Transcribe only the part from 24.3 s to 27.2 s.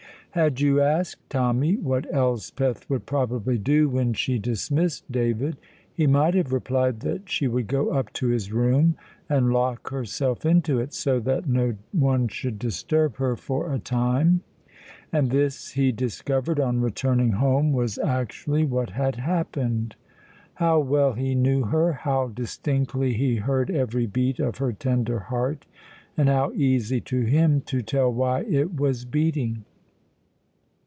of her tender heart, and how easy to